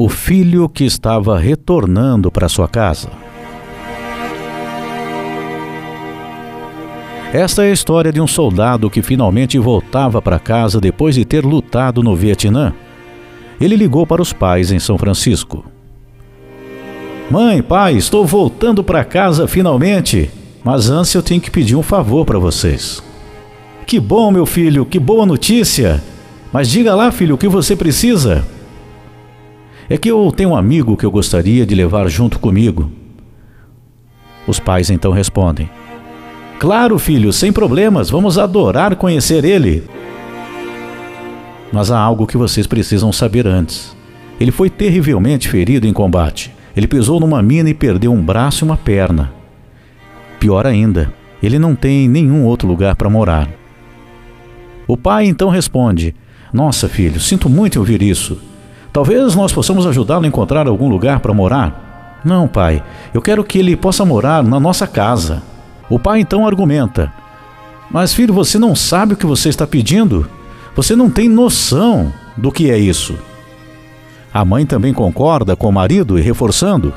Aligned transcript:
O 0.00 0.08
filho 0.08 0.68
que 0.68 0.84
estava 0.84 1.36
retornando 1.36 2.30
para 2.30 2.48
sua 2.48 2.68
casa. 2.68 3.08
Esta 7.32 7.64
é 7.64 7.70
a 7.70 7.72
história 7.72 8.12
de 8.12 8.20
um 8.20 8.26
soldado 8.28 8.88
que 8.88 9.02
finalmente 9.02 9.58
voltava 9.58 10.22
para 10.22 10.38
casa 10.38 10.80
depois 10.80 11.16
de 11.16 11.24
ter 11.24 11.44
lutado 11.44 12.00
no 12.00 12.14
Vietnã. 12.14 12.72
Ele 13.60 13.74
ligou 13.74 14.06
para 14.06 14.22
os 14.22 14.32
pais 14.32 14.70
em 14.70 14.78
São 14.78 14.96
Francisco. 14.96 15.64
Mãe, 17.28 17.60
pai, 17.60 17.96
estou 17.96 18.24
voltando 18.24 18.84
para 18.84 19.04
casa 19.04 19.48
finalmente, 19.48 20.30
mas 20.62 20.88
antes 20.88 21.12
eu 21.12 21.24
tenho 21.24 21.40
que 21.40 21.50
pedir 21.50 21.74
um 21.74 21.82
favor 21.82 22.24
para 22.24 22.38
vocês. 22.38 23.02
Que 23.84 23.98
bom, 23.98 24.30
meu 24.30 24.46
filho, 24.46 24.86
que 24.86 25.00
boa 25.00 25.26
notícia! 25.26 26.00
Mas 26.52 26.70
diga 26.70 26.94
lá, 26.94 27.10
filho, 27.10 27.34
o 27.34 27.38
que 27.38 27.48
você 27.48 27.74
precisa? 27.74 28.46
É 29.90 29.96
que 29.96 30.10
eu 30.10 30.30
tenho 30.30 30.50
um 30.50 30.56
amigo 30.56 30.96
que 30.96 31.06
eu 31.06 31.10
gostaria 31.10 31.64
de 31.64 31.74
levar 31.74 32.08
junto 32.08 32.38
comigo. 32.38 32.92
Os 34.46 34.60
pais 34.60 34.90
então 34.90 35.12
respondem: 35.12 35.70
Claro, 36.58 36.98
filho, 36.98 37.32
sem 37.32 37.50
problemas, 37.50 38.10
vamos 38.10 38.36
adorar 38.38 38.96
conhecer 38.96 39.44
ele. 39.44 39.84
Mas 41.72 41.90
há 41.90 41.98
algo 41.98 42.26
que 42.26 42.36
vocês 42.36 42.66
precisam 42.66 43.12
saber 43.12 43.46
antes. 43.46 43.96
Ele 44.38 44.50
foi 44.50 44.68
terrivelmente 44.68 45.48
ferido 45.48 45.86
em 45.86 45.92
combate. 45.92 46.52
Ele 46.76 46.86
pisou 46.86 47.18
numa 47.18 47.42
mina 47.42 47.70
e 47.70 47.74
perdeu 47.74 48.12
um 48.12 48.22
braço 48.22 48.64
e 48.64 48.66
uma 48.66 48.76
perna. 48.76 49.32
Pior 50.38 50.66
ainda, 50.66 51.12
ele 51.42 51.58
não 51.58 51.74
tem 51.74 52.08
nenhum 52.08 52.44
outro 52.44 52.68
lugar 52.68 52.94
para 52.94 53.10
morar. 53.10 53.48
O 54.86 54.96
pai 54.96 55.24
então 55.24 55.48
responde: 55.48 56.14
Nossa, 56.52 56.88
filho, 56.88 57.18
sinto 57.18 57.48
muito 57.48 57.78
ouvir 57.78 58.02
isso. 58.02 58.38
Talvez 58.98 59.36
nós 59.36 59.52
possamos 59.52 59.86
ajudá-lo 59.86 60.24
a 60.24 60.26
encontrar 60.26 60.66
algum 60.66 60.88
lugar 60.88 61.20
para 61.20 61.32
morar. 61.32 62.18
Não, 62.24 62.48
pai, 62.48 62.82
eu 63.14 63.22
quero 63.22 63.44
que 63.44 63.56
ele 63.56 63.76
possa 63.76 64.04
morar 64.04 64.42
na 64.42 64.58
nossa 64.58 64.88
casa. 64.88 65.40
O 65.88 66.00
pai 66.00 66.18
então 66.18 66.44
argumenta: 66.44 67.12
Mas 67.92 68.12
filho, 68.12 68.34
você 68.34 68.58
não 68.58 68.74
sabe 68.74 69.14
o 69.14 69.16
que 69.16 69.24
você 69.24 69.50
está 69.50 69.68
pedindo? 69.68 70.28
Você 70.74 70.96
não 70.96 71.08
tem 71.08 71.28
noção 71.28 72.12
do 72.36 72.50
que 72.50 72.72
é 72.72 72.76
isso. 72.76 73.16
A 74.34 74.44
mãe 74.44 74.66
também 74.66 74.92
concorda 74.92 75.54
com 75.54 75.68
o 75.68 75.72
marido 75.72 76.18
e 76.18 76.20
reforçando: 76.20 76.92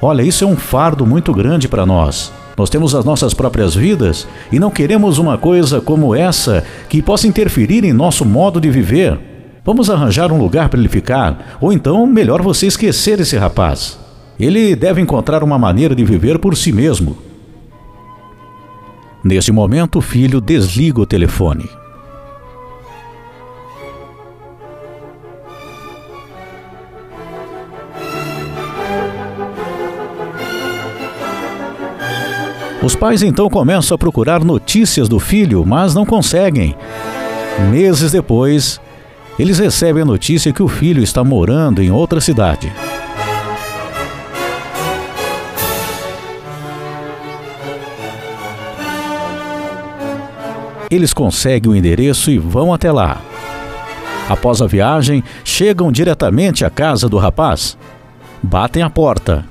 Olha, 0.00 0.22
isso 0.22 0.44
é 0.44 0.46
um 0.46 0.56
fardo 0.56 1.04
muito 1.04 1.34
grande 1.34 1.68
para 1.68 1.84
nós. 1.84 2.32
Nós 2.56 2.70
temos 2.70 2.94
as 2.94 3.04
nossas 3.04 3.34
próprias 3.34 3.74
vidas 3.74 4.26
e 4.50 4.58
não 4.58 4.70
queremos 4.70 5.18
uma 5.18 5.36
coisa 5.36 5.82
como 5.82 6.14
essa 6.14 6.64
que 6.88 7.02
possa 7.02 7.26
interferir 7.26 7.84
em 7.84 7.92
nosso 7.92 8.24
modo 8.24 8.58
de 8.58 8.70
viver. 8.70 9.31
Vamos 9.64 9.88
arranjar 9.88 10.32
um 10.32 10.38
lugar 10.38 10.68
para 10.68 10.80
ele 10.80 10.88
ficar, 10.88 11.56
ou 11.60 11.72
então 11.72 12.04
melhor 12.04 12.42
você 12.42 12.66
esquecer 12.66 13.20
esse 13.20 13.36
rapaz. 13.36 13.96
Ele 14.38 14.74
deve 14.74 15.00
encontrar 15.00 15.44
uma 15.44 15.56
maneira 15.56 15.94
de 15.94 16.04
viver 16.04 16.38
por 16.38 16.56
si 16.56 16.72
mesmo. 16.72 17.16
Neste 19.22 19.52
momento, 19.52 20.00
o 20.00 20.02
filho 20.02 20.40
desliga 20.40 21.00
o 21.00 21.06
telefone. 21.06 21.68
Os 32.82 32.96
pais 32.96 33.22
então 33.22 33.48
começam 33.48 33.94
a 33.94 33.98
procurar 33.98 34.42
notícias 34.42 35.08
do 35.08 35.20
filho, 35.20 35.64
mas 35.64 35.94
não 35.94 36.04
conseguem. 36.04 36.74
Meses 37.70 38.10
depois, 38.10 38.80
eles 39.38 39.58
recebem 39.58 40.02
a 40.02 40.06
notícia 40.06 40.52
que 40.52 40.62
o 40.62 40.68
filho 40.68 41.02
está 41.02 41.24
morando 41.24 41.82
em 41.82 41.90
outra 41.90 42.20
cidade. 42.20 42.72
Eles 50.90 51.14
conseguem 51.14 51.72
o 51.72 51.74
endereço 51.74 52.30
e 52.30 52.36
vão 52.36 52.74
até 52.74 52.92
lá. 52.92 53.22
Após 54.28 54.60
a 54.60 54.66
viagem, 54.66 55.24
chegam 55.42 55.90
diretamente 55.90 56.64
à 56.66 56.70
casa 56.70 57.08
do 57.08 57.16
rapaz. 57.16 57.78
Batem 58.42 58.82
a 58.82 58.90
porta. 58.90 59.46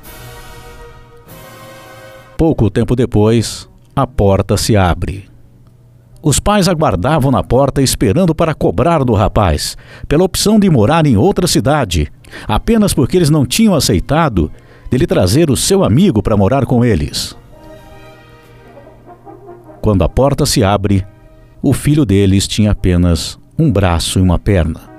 Pouco 2.37 2.69
tempo 2.69 2.95
depois, 2.95 3.67
a 3.95 4.05
porta 4.05 4.55
se 4.55 4.77
abre. 4.77 5.30
Os 6.23 6.39
pais 6.39 6.67
aguardavam 6.67 7.31
na 7.31 7.43
porta 7.43 7.81
esperando 7.81 8.35
para 8.35 8.53
cobrar 8.53 9.03
do 9.03 9.13
rapaz, 9.13 9.75
pela 10.07 10.23
opção 10.23 10.59
de 10.59 10.69
morar 10.69 11.07
em 11.07 11.17
outra 11.17 11.47
cidade, 11.47 12.11
apenas 12.47 12.93
porque 12.93 13.17
eles 13.17 13.31
não 13.31 13.45
tinham 13.45 13.73
aceitado 13.73 14.51
dele 14.89 15.07
trazer 15.07 15.49
o 15.49 15.57
seu 15.57 15.83
amigo 15.83 16.21
para 16.21 16.37
morar 16.37 16.65
com 16.65 16.85
eles. 16.85 17.35
Quando 19.81 20.03
a 20.03 20.09
porta 20.09 20.45
se 20.45 20.63
abre, 20.63 21.03
o 21.59 21.73
filho 21.73 22.05
deles 22.05 22.47
tinha 22.47 22.71
apenas 22.71 23.39
um 23.57 23.71
braço 23.71 24.19
e 24.19 24.21
uma 24.21 24.37
perna. 24.37 24.90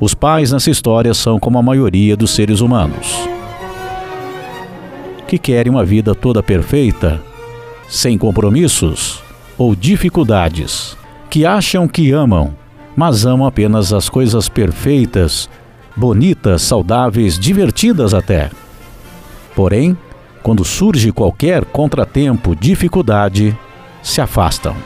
Os 0.00 0.14
pais 0.14 0.52
nessa 0.52 0.70
história 0.70 1.12
são 1.12 1.40
como 1.40 1.58
a 1.58 1.62
maioria 1.62 2.16
dos 2.16 2.30
seres 2.30 2.60
humanos, 2.60 3.16
que 5.26 5.38
querem 5.38 5.72
uma 5.72 5.84
vida 5.84 6.14
toda 6.14 6.42
perfeita, 6.42 7.20
sem 7.88 8.16
compromissos 8.16 9.22
ou 9.56 9.74
dificuldades, 9.74 10.96
que 11.28 11.44
acham 11.44 11.88
que 11.88 12.12
amam, 12.12 12.54
mas 12.96 13.26
amam 13.26 13.46
apenas 13.46 13.92
as 13.92 14.08
coisas 14.08 14.48
perfeitas 14.48 15.48
bonitas, 15.96 16.62
saudáveis, 16.62 17.36
divertidas 17.36 18.14
até. 18.14 18.50
Porém, 19.56 19.98
quando 20.44 20.64
surge 20.64 21.10
qualquer 21.10 21.64
contratempo, 21.64 22.54
dificuldade, 22.54 23.58
se 24.00 24.20
afastam. 24.20 24.76